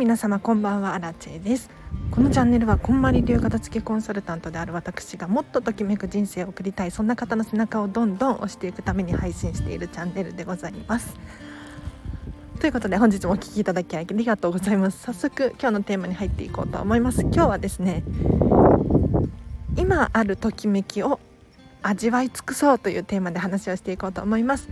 [0.00, 1.68] 皆様こんばんはアラチェです。
[2.10, 11.14] このチャンネルはこんまり流片付けコンサルタントである私がもっとときめく人生を送りたいそんな方の背中をどんどん押していくために配信しているチャンネルでございます。
[12.60, 15.02] ということで本日もお聴きいただきありがとうございます。
[15.02, 17.20] 早速今日のテーマに入っていこうと思います。
[17.20, 18.02] 今日はですね
[19.76, 21.20] 今あるときめきを
[21.82, 24.70] 味わい尽くそうというテーマで話をしていこうと思います。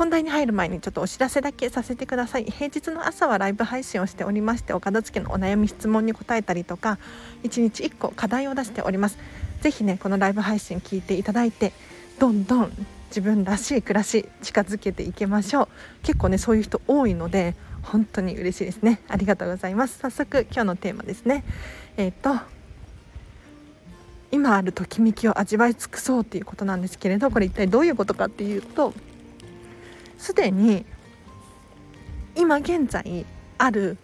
[0.00, 2.44] 本題に入る前にちょっとお知らせだけさせてください。
[2.44, 6.98] 平日の朝はライブ配信をしておりましてお片付けのお悩み質問に答えたりとか
[7.42, 9.18] 1日1個課題を出しております。
[9.60, 11.74] ぜひねこのライブ配信聞いていただいて
[12.18, 12.72] どんどん
[13.08, 15.68] 自分らしい暮らし近づけていきましょう。
[16.02, 19.02] 結構ねそういう人多いので本当に嬉しいですね。
[19.06, 19.98] ありがとうございます。
[19.98, 21.44] 早速今日のテーマですね。
[21.98, 22.36] えっ、と
[24.32, 28.94] 今あるときめきを味わい尽くそうということなんですけれどこれ一体どういうことかっていうと
[30.20, 30.84] すでに
[32.36, 33.24] 今現在
[33.56, 33.96] ある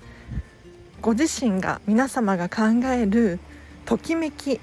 [1.02, 3.38] ご自身が皆様が考える
[3.84, 4.58] ときめき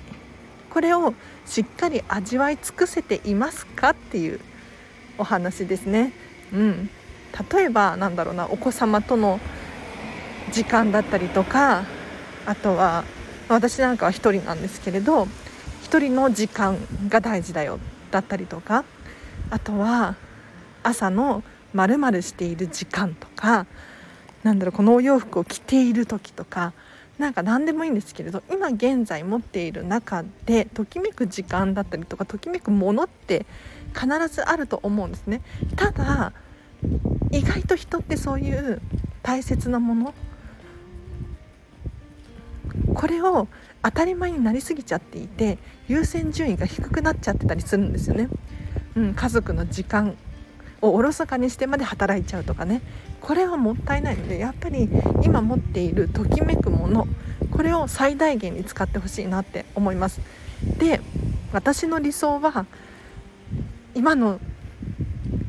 [0.72, 1.14] これを
[1.46, 3.92] しっかり味わい尽くせていますか？
[3.92, 4.40] っていう
[5.20, 6.12] お話ですね。
[6.52, 6.90] うん、
[7.52, 9.40] 例えばなんだろうなお子様との
[10.52, 11.86] 時間だったりとか
[12.48, 13.04] あとは
[13.48, 15.26] 私なんかは1人なんですけれど
[15.84, 16.78] 1人の時間
[17.10, 18.84] が大事だよだったりとか
[19.52, 20.16] あとは
[20.84, 23.66] 朝のまるしている時間とか
[24.44, 26.74] なんだろうこのお洋服を着ている時とか
[27.18, 33.46] なんか何でもいいんですけれど今現在持っている中でときめく時間だったりとかときめくものって
[33.94, 35.42] 必ずあると思うんですね
[35.76, 36.34] ただ
[37.32, 38.82] 意外と人ってそういう
[39.22, 40.14] 大切なもの
[42.94, 43.48] これを
[43.84, 48.30] 当たり前になりすぎちゃっていて優先順位が低くなっちゃってたりするんですよね。
[48.96, 50.16] うん、家族の時間
[50.84, 52.82] をおろそかにしてまで働いちゃうとかね
[53.22, 54.90] これはもったいないのでやっぱり
[55.24, 57.08] 今持っているときめくもの
[57.52, 60.20] これを最大限に使ってほしいなって思います
[60.78, 61.00] で
[61.54, 62.66] 私の理想は
[63.96, 64.40] 今の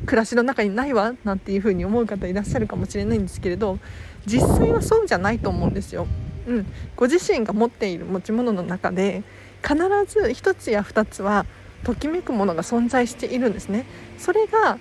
[0.06, 3.78] 暮らしの中にないわなんていう風に思う方いらっしゃるかもしれないんですけれど
[4.26, 6.06] 実際はそうじゃないと思うんですよ。
[6.46, 9.22] うん、ご自身が持っている持ち物の中で
[9.62, 11.46] 必ず1つや2つは
[11.84, 13.86] ときめくものが存在しているんですね。
[14.18, 14.78] それが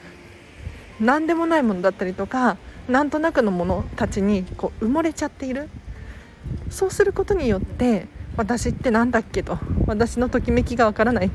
[1.03, 5.69] 何でもないものだったりとかなんとなくのものたちにこう埋もれちゃっている。
[6.69, 11.31] そうすることによって私って何だっけと私のときめきがわからない。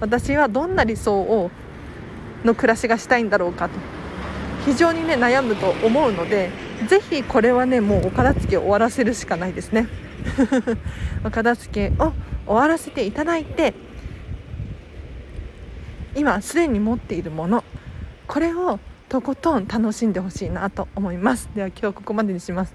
[0.00, 1.50] 私はどんな理想を
[2.44, 3.74] の暮らしがしたいんだろうかと。
[4.64, 6.50] 非常にね悩むと思うので
[6.88, 9.88] ぜひこれはねもうお片付けを終わらせるしかないですね。
[11.24, 12.12] お片付けを
[12.46, 13.74] 終わらせていただいて
[16.14, 17.64] 今すでに持っているもの
[18.26, 21.48] これをとことん楽しんでほしいなと思います。
[21.54, 22.74] では今日ここまでにします。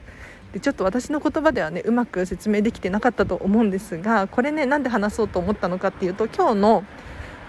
[0.51, 6.83] でちょっと私の言葉ではねうまく説明できてなかったと思うんですがこれねなんで話そうと思ったのかっていうと今日の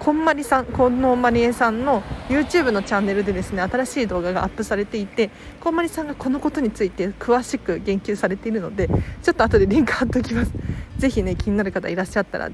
[0.01, 5.31] こんまりさんこのまりえさんの YouTube のチャンネルでですね新しい動画がアップされていて
[5.61, 8.89] こんまりさんがこのことについて詳しく言及されているので
[9.23, 10.53] ちょっと後でリンク貼っておきます。
[10.99, 12.51] 是非ね気になる方いらっしゃったら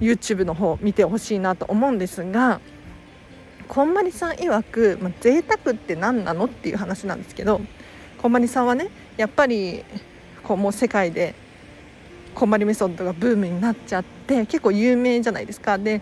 [0.00, 2.60] YouTube の方見てほしいなと思うんですが
[3.68, 7.60] こんまりさん曰く、まあ、贅沢って何なのっていう話なんですけど
[8.18, 9.84] こんまりさんはねやっぱり
[10.42, 11.34] こうもう世界で
[12.34, 16.00] こんまりメソッドがブームになっちゃって結構有名じゃないですかで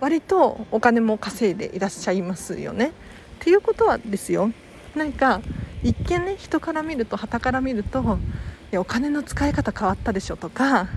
[0.00, 2.88] 割とお金も稼いでいらっしゃいますよね。
[2.88, 2.90] っ
[3.38, 4.50] ていうことはですよ
[4.96, 5.40] なんか
[5.82, 8.18] 一見ね人から見ると旗から見ると
[8.72, 10.88] いやお金の使い方変わったでしょとか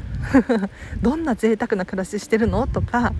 [1.02, 3.14] どんな贅沢な暮らししてるのとか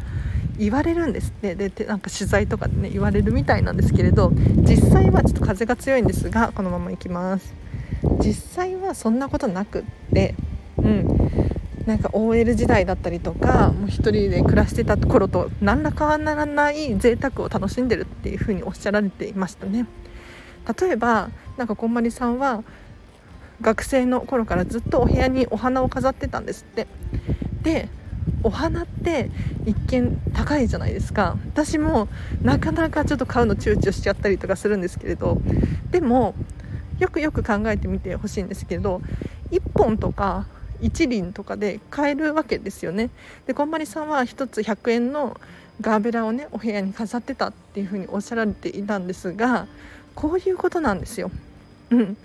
[0.58, 7.54] 言われるんですってでなんか取材とかでね言われるみたいなんですけれど実際はちょっと風が強いんですがこのまま行きます。
[8.20, 9.84] 実際はそんなことなくっ
[10.14, 10.36] て
[10.78, 11.56] うん。
[11.86, 19.86] なんか OL 時代だったりとかもう1人で暮らしてた頃と何ら変わらない贅沢を楽しんでるっていう風におっしゃられていましたね。
[20.80, 22.64] 例えばなんかこんまりさんは
[23.62, 26.88] 学生の頃からずっとお部屋にお花を飾ってたんですって。
[27.62, 27.88] で
[28.44, 29.30] お花って
[29.66, 31.38] 一見高いじゃないですか。
[31.54, 32.08] 私も
[32.42, 35.42] なかなかちょっと買うの躊躇しちゃったりとかするんですけれど。
[35.92, 36.36] でも
[37.00, 39.02] よくよく考えてみてほしいんですけれど
[39.52, 40.46] 1本とか
[40.82, 43.10] 1輪とかで買えるわけですよね。
[43.48, 45.40] でこんまりさんは1つ100円の
[45.82, 49.68] ガーベラをねお部屋に飾ってたっていうふうにおっしゃられていたんですが
[50.16, 51.32] こういうことなんですよ。
[51.92, 52.18] うん、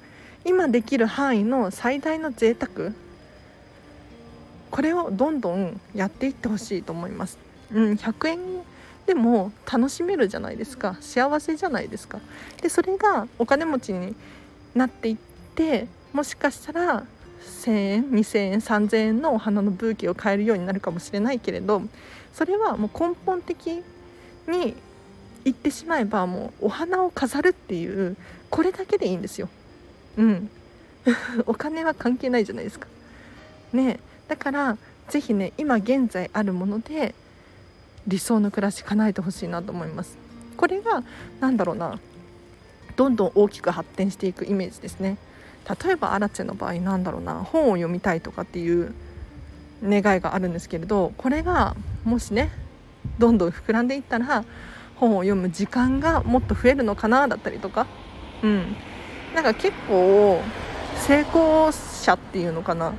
[0.45, 2.93] 今できる範囲の最大の贅沢
[4.71, 7.39] これをどんどんやっていってほしいと思います。
[7.73, 8.39] うん、100円
[9.07, 12.21] でも楽しめるじゃないですか幸せじゃないですか
[12.63, 14.15] でそれがお金持ちに
[14.75, 15.17] なっていっ
[15.61, 17.05] でもしかしたら
[17.43, 21.83] 1,000円2,000円3,000円のお花のブーケを買えるようになるかもしれないけれど
[22.33, 23.83] それはもう根本的
[24.49, 24.75] に
[25.45, 28.17] 言ってしまえばもうお花を飾るっていう
[28.49, 29.49] これだけでいいんですよ。
[30.17, 30.51] うん
[31.47, 32.87] お金は関係ないじゃないですか。
[33.73, 34.79] ねだから
[35.09, 37.17] 是非ね今現在あるもので
[38.07, 40.17] 理想の暮らし叶えてほしいなと思います。
[40.57, 41.03] これが
[41.41, 41.99] 何だろうな
[42.97, 45.19] どんどん大きく発展していくイメージですね。
[45.85, 48.95] 例えばアラチェの場合なんだろうな本を読みたいとかっていう
[49.83, 51.75] 願いがあるんですけれどこれが
[52.05, 52.51] もしね
[53.19, 54.45] どんどん膨らんでいったら
[54.95, 57.87] 本を読む時間がもっと増えるのかなだったりとか
[58.43, 58.77] うん
[59.35, 60.41] なんか結構
[60.97, 62.93] 成功者っていうのかな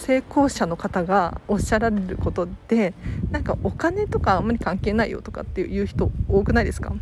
[0.00, 2.94] 成功者の方がおっしゃられることで
[3.30, 6.94] なんかお金とかあんまり関係ないよとかっていう人多くないですか？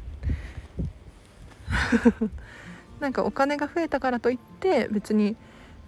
[2.98, 5.36] なんかお金が増えたからといって別に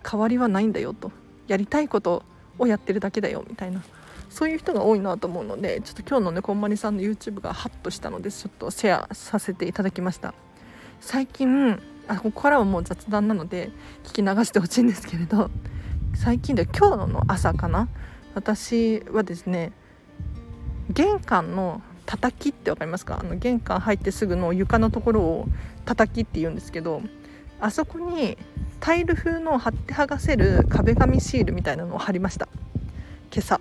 [0.09, 1.11] 変わりはないんだよと。
[1.49, 2.23] やりたいこと
[2.61, 3.83] をやってるだけだよみたいな。
[4.29, 10.33] そういう人が多いなと思うのでちょっと今日のねこんまりさんの YouTube がハッとしたのでちょっとシェアさせていただきました。
[11.01, 13.71] 最近あここからはもう雑談なので
[14.05, 15.51] 聞き流してほしいんですけれど。
[16.23, 17.89] 最近で今日の朝かな？
[18.35, 19.73] 私はですね
[20.91, 23.21] 玄関の叩きって分かりますか？
[23.21, 25.47] あの玄関入ってすぐの床のところを
[25.87, 27.01] 叩きって言うんですけど
[27.59, 28.37] あそこに
[28.81, 32.51] タイル風の貼って剥がせる壁紙シールみたいなのを貼りました。
[33.33, 33.59] 今朝。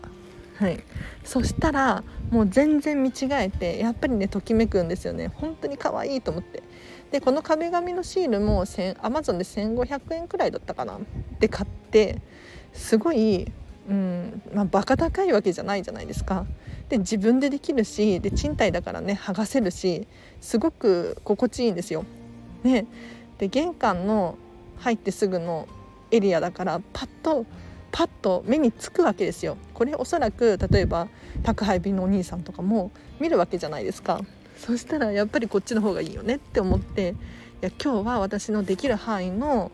[0.58, 0.84] はい。
[1.24, 5.30] そしたらもう全然見違えてやっぱりねときめくんですよね。
[5.34, 6.62] 本当に可愛いと思って。
[7.12, 8.66] でこの壁紙のシールも
[9.02, 11.00] アマゾンで1500円くらいだったかな？
[11.40, 12.22] で買って
[12.74, 13.52] すごい、
[13.90, 16.46] うんまあ、バカ高いわけじゃないじゃないですか
[16.90, 20.08] で自分でできるしで賃貸だからね剥がせるし
[20.42, 22.06] すごく心地いいんですよ。
[22.64, 22.88] ね、
[23.38, 24.38] で玄関の
[24.80, 25.68] 入ってすぐの
[26.12, 27.46] エリアだからパッと
[27.92, 29.58] パッと目につくわけですよ。
[29.74, 31.08] これおそらく例えば
[31.44, 34.22] 宅配便のお兄さんとかも見るわけじゃないですか。
[34.58, 37.16] そしたらやっぱりこっちの方がいいよねって思って
[37.62, 39.72] いや今日は私のできる範囲の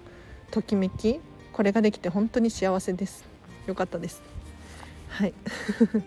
[0.51, 1.19] ときめき
[1.55, 3.23] これができて本当に幸せです。
[3.65, 4.21] よかったです。
[5.07, 5.33] はい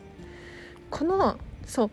[0.91, 1.91] このそう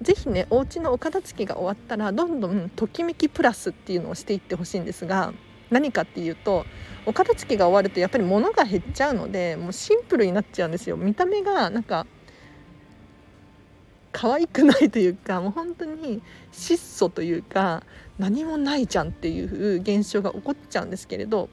[0.00, 5.34] ぜひねお家のお片付けが終わったらどんどんときめきプラスっていうのをしていってほしいんですが
[5.70, 6.66] 何かっていうと
[7.04, 12.06] お片付けが終わるとやっぱり物が減っちゃうのでもうシンプルになっちゃうんですよ見た目がなんか
[14.12, 17.82] 可愛くないというかもう本当に質素というか
[18.20, 21.48] 何もないじゃんっていう現象が起こっちゃうんですけれど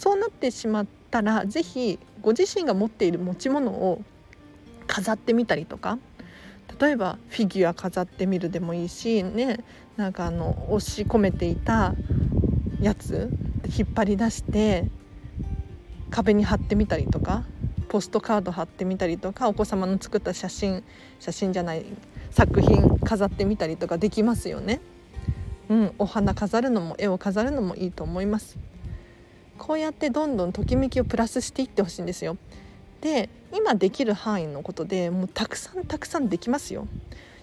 [0.00, 4.00] そうなってしまったら是非ご自身が持っている持ち物を
[4.86, 5.98] 飾ってみたりとか
[6.80, 9.62] 例えばフィギュア飾ってみるでもいいしね
[9.98, 11.92] なんかあの押し込めていた
[12.80, 13.28] やつ
[13.76, 14.86] 引っ張り出して
[16.08, 17.44] 壁に貼ってみたりとか
[17.90, 20.82] ポストカード貼ってみたりとかお子様の作った写真
[21.18, 21.84] 写真じゃない
[22.30, 24.80] 作品飾ってみたりとかできますよね。
[25.68, 28.56] うん、お花飾るのも絵を飾るのもいいと思います。
[29.60, 32.38] こうやってどんどんときめきをプラスしていってほしいんですよ。
[33.02, 36.88] で今できる範囲のことでもうたくさんたくさんできますよ。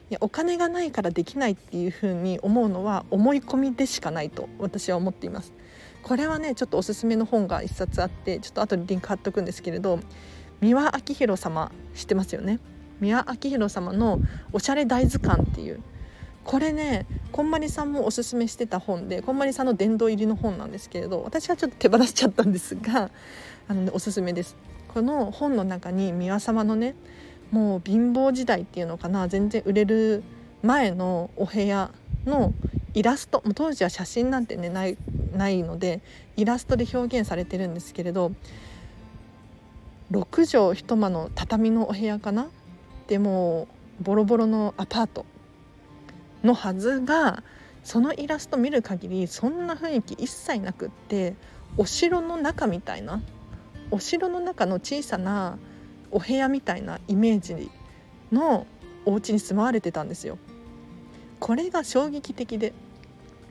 [0.09, 5.53] いやお金がないからできないっていうふうに思うのは思い込みでしかないと私は思っています。
[6.01, 9.99] これはねちょっとおすすめの本が1冊あってちょっと後でリンク貼っとくんですけれど
[10.59, 12.59] 三輪明宏様知ってますよね？
[12.99, 14.19] 三輪明宏様の
[14.53, 15.81] 「おしゃれ大図鑑」っていう
[16.47, 23.11] これねこんまりさんもおすすめしてた本でこんまりさんの殿堂入りの本なんですけれど私はちょっと手放しちゃったんですが
[23.67, 24.55] あの、ね、おすすめです。
[24.87, 26.95] この本の中に三輪様のね
[27.51, 30.23] もう貧乏時代っていうのかな全然売れる
[30.63, 31.91] 前のお部屋
[32.25, 32.53] の
[32.93, 34.97] イラストも当時は写真なんてねない
[35.35, 35.99] ないので
[36.37, 38.31] イラストで表現されてるんですけれど
[40.11, 42.47] 6畳一間の畳のお部屋かな？
[43.07, 43.67] でも
[43.99, 45.25] ボロボロのアパート。
[46.47, 47.43] のはずが
[47.83, 51.35] そのイラスト見る限りそんな雰囲気一切なくって
[51.77, 53.21] お城の中みたいな
[53.91, 55.57] お城の中の小さな
[56.11, 57.69] お部屋みたいなイメージ
[58.31, 58.65] の
[59.05, 60.37] お家に住まわれてたんですよ。
[61.39, 62.73] これが衝撃的で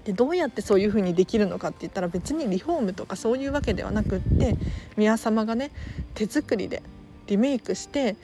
[0.04, 4.56] でどうやってそういう風にできるのかって言ったら別にリフォームとかそういうわけではなくって
[4.96, 5.72] 宮様がね
[6.14, 6.82] 手作りで
[7.26, 8.16] リメイクして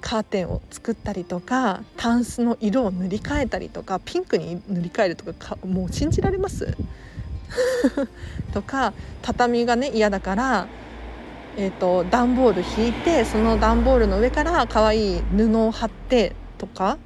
[0.00, 6.76] カーテンを作ったりとかタンスの色を塗り替えたりとかピンクに塗り替えるとかもう信じられます？
[8.54, 8.92] とか
[9.22, 10.68] 畳がね嫌だから
[11.56, 16.96] えーと、段ボール引いてその段ボールの上から可愛い布を貼ってとか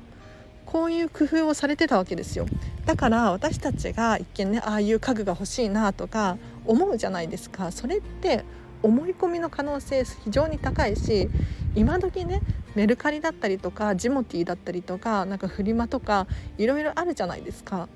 [0.66, 2.46] こういう工夫をされてたわけですよ。
[2.84, 6.36] だから私たちが一見ねああいう家具が欲しいなとか
[6.66, 8.44] 思うじゃないですかそれって
[8.82, 11.30] 思い込みの可能性非常に高いし
[11.74, 12.42] 今時ね
[12.74, 16.26] メルカリだったりとかジモティーだったりとかなんかフリマとか
[16.58, 17.88] いろいろあるじゃないですか。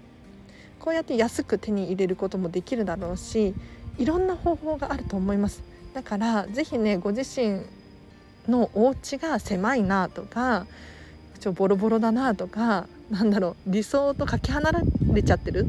[0.81, 3.55] こうやって安く手に入れることもできるだろうし
[3.99, 5.63] いろんな方法があると思います。
[5.93, 7.63] だから是非ねご自身
[8.49, 10.67] のお家が狭いなとか
[11.41, 14.71] ちょボロボロだなとかなんだろう理想とかけ離
[15.13, 15.67] れちゃってる？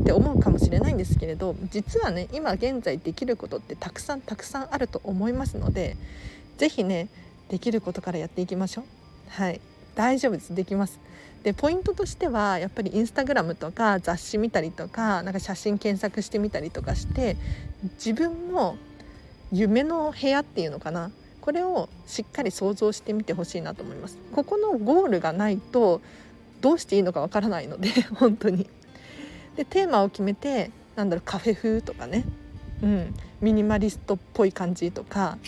[0.00, 5.96] って思うかもしれないんですけれど実はね今現在できることってたくさんたくさんあると思いますので
[6.56, 7.08] 是非ね
[7.50, 8.84] できることからやっていきましょう。
[9.28, 9.60] はい。
[9.94, 10.54] 大丈夫です。
[10.54, 10.98] できます。
[11.42, 17.36] でポイントとしてはやっぱりインスタグラムとか雑誌見たりとかなんか写真検索してみたりとかして
[17.94, 18.76] 自分の
[19.50, 21.10] 夢の部屋っていうのかな。
[21.40, 24.18] これをしっかり想像してみてほしいなと思います。
[24.32, 26.00] ここのゴールがないと
[26.60, 28.68] どうしていいのかわからないので 本当に。
[29.56, 32.24] でテーマを決めてなんだろうカフェ風とかね、
[32.82, 35.38] うん、ミニマリストっぽい感じとか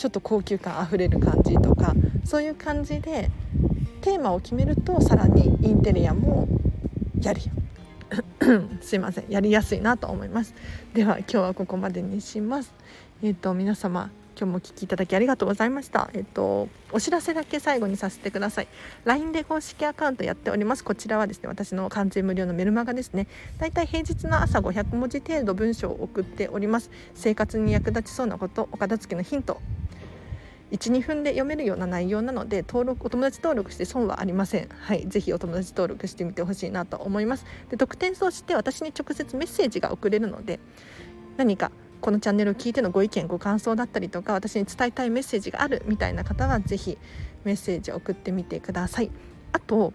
[0.00, 1.92] ちょっと高級感あふれる感じとか
[2.24, 3.30] そういう感じで
[4.00, 6.48] テーマを決めるとさらにインテリアも
[7.20, 7.42] やり
[8.80, 10.54] すいませんやりやすいなと思います。
[10.94, 12.72] では今日はここまでにします。
[13.22, 14.08] えっ、ー、と皆様
[14.40, 16.08] 今日もお聞きいただきありがとうございました。
[16.14, 18.68] えっとお知らせだけ最後にさせてください。
[19.04, 20.82] LINE で公式アカウントやっております。
[20.82, 23.26] こちらはですね、私の完全無料のメルマガですね。
[23.58, 26.90] だいたい平日の朝500文字程度文章を送っております。
[27.14, 29.60] 生活に役立ちそうなこと、お片付けのヒント、
[30.70, 40.60] 12分で読めるような内容なので登録お友達登録して損はありませんはいぜひお友達登録してみてほしいなと思いますで特典として私に直接メッセージが送れるので
[41.36, 46.98] 何かこのチャンネルを聞いてのご意見ご感想だったりとか私に伝えたいメッセージがあるみたいな方は是非
[47.44, 49.10] メッセージを送ってみてください。
[49.52, 49.92] あと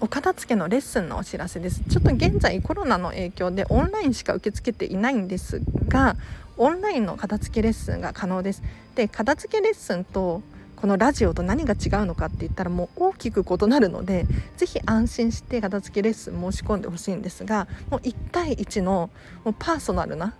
[0.00, 1.80] お片付けのレッスンのお知らせです。
[1.88, 6.16] ちょっと現在コロナの影響でオンラインしか受け付けていないんですが
[6.56, 8.62] オンラインの片付けレッスンが可能です。
[8.94, 10.42] で片付けレッスンと
[10.82, 19.08] このラジオと何が違うのかって言ったらもう大きく異なるので是非安心して片付けレッスン申し込んでほしいんですがもう1対1の
[19.44, 20.34] もうパーソナルな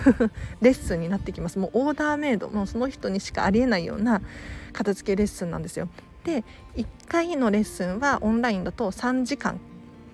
[0.62, 1.58] レッスンになってきます。
[1.58, 4.22] もうオーダーメイドもうその人にしかありえないような
[4.72, 5.90] 片付けレッスンなんですよ。
[6.24, 6.42] で
[6.74, 9.60] 1回のレッスンはオンラインだと3時間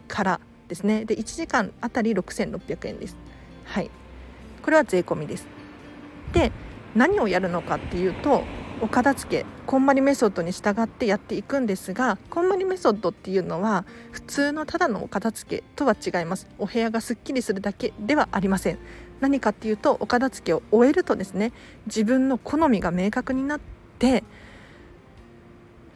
[0.09, 1.05] からですね。
[1.05, 3.17] で1時間あたり6600円です。
[3.63, 3.93] はい。
[4.61, 5.47] これは税込みです。
[6.33, 6.51] で
[6.97, 8.43] 何をやるのかっていうと
[8.81, 16.47] お片付けこんまりメソッドに従ってやっていくんですがこんまりメソッドっていうのは普通のただのお片付けとは違います。
[16.59, 18.79] お部屋がすっきりするだけではありません。
[19.21, 21.53] 何かっていうとお片付けを終えるとですね
[21.87, 23.61] 自分の好みが明確になっ
[23.99, 24.23] て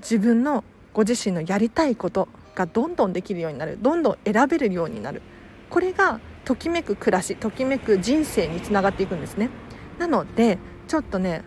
[0.01, 3.79] 自分のご自身のやりたいことがどんどんできるようになる。
[3.81, 5.23] どんどん選べるようになる。
[5.71, 9.51] これがときめく暮らしときめく人生につながっていくんですね。
[9.99, 10.59] なので
[10.89, 11.45] ちょっとね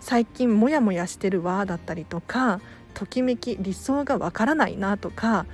[0.00, 2.60] 最近モヤモヤしてるわだったりとか
[2.94, 5.46] ときめき理想がわからないなとか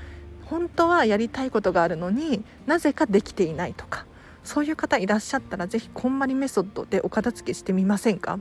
[0.44, 4.06] 本当はやりたいことがあるのになぜかできていないとか
[4.44, 8.38] そういう方いらっしゃったら是非こんまりメソッドでお片付けしてみませんか？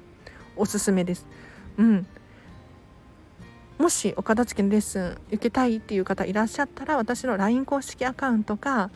[0.56, 1.28] おすすめです。
[1.78, 2.08] うん。
[3.80, 8.92] もしお片付けのレッスン受けたいっていう方いらっしゃったら私の LINE 公式アカウントか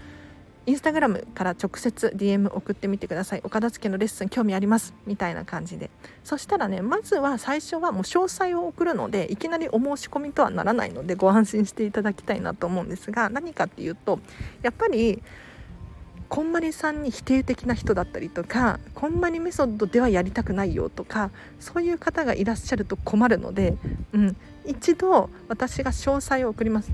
[0.69, 5.89] インスタグラムから直接 DM 送ってみてくださいお片付けのレッスン興味ありますみたいな感じで
[6.23, 14.19] そしたらねまずは最初はもう詳細を送るのでいきなりお申し込みとはならないのでご安心していただきたいなと思うんですが何かっていうと
[14.61, 15.23] やっぱり
[16.27, 23.75] こんまりさんに否定的な人だったりとかこんまりメソッドではやりたくないよとかそういう方がいらっしゃると困るので、
[24.13, 26.91] うん、一度私が詳細を送ります。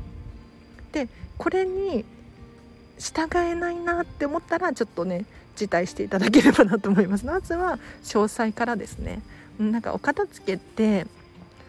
[0.94, 2.05] でこれに
[2.98, 5.25] 従えないなって思ったらちょっとね
[5.56, 7.25] 辞退していただければなと思います。
[7.25, 9.22] まずは詳細からですね。
[9.60, 11.08] なんかお片付けって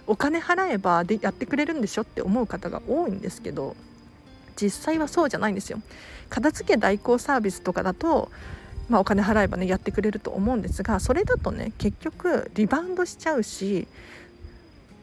[0.06, 3.76] お金払えばでやってくれるんでしょって思う方が多いんですけど
[4.61, 5.80] 実際はそうじゃないんですよ。
[6.28, 8.30] 片付け代行サービスとかだと
[8.88, 13.88] まあ、お金払えばねやってくれると思うんですがそれだとね結局リバウンドしちゃうし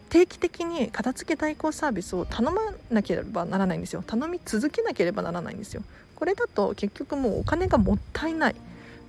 [0.10, 2.62] 定期的に片付け代行サービスを頼ま
[2.92, 4.03] なければならないんですよ。
[4.06, 5.84] 頼み続けなければならないんですよ。
[6.15, 8.55] これだと結局もうお金がもったいない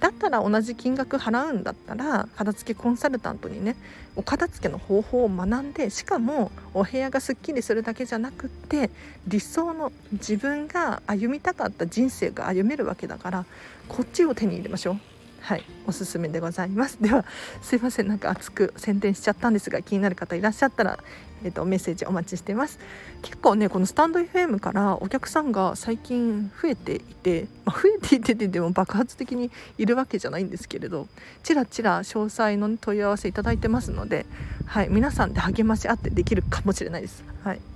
[0.01, 3.77] だったら同じ金額払うんだったら片付けコンサルタントにね
[4.17, 8.91] お片付けの方法を学んでしかもお部屋がすっきりするだけじゃなくって
[9.27, 13.47] 理想の自分が歩みたかった人生が歩めるわけだから
[13.89, 15.15] こっちを手に入れましょう。
[15.45, 16.97] はい、おすすめでございます。
[17.03, 17.27] では、
[17.61, 20.99] すいません、なんか熱く宣伝しちゃったんですが、気になる方いらっしゃったら、
[21.45, 22.79] えっと、メッセージお待ちしてます
[23.23, 31.07] 結構ねこのスタンド FM からお客さんが最近増えていて、まあ、増えていてでも爆発的にいるわけじゃないんですけれど
[31.43, 34.27] ちらちら詳細の問い合わせいただいてますので、
[34.67, 37.25] はい、皆さんで励まし合ってできるかもしれないです。
[37.45, 37.61] はい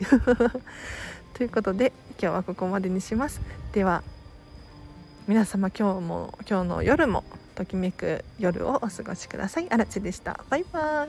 [1.35, 3.41] ということで今日はここまでにします。
[3.73, 4.03] では
[5.29, 7.23] 皆様今日も今日の夜も
[7.55, 9.67] ときめく夜をお過ごしください。
[9.71, 10.41] あらちでした。
[10.49, 11.07] バイバ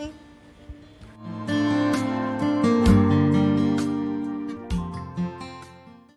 [1.47, 1.58] イ。